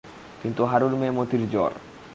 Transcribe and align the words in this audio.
কিন্তু 0.41 0.61
হারুর 0.65 0.93
মেয়ে 0.95 1.17
মতির 1.17 1.43
জ্বর। 1.49 1.71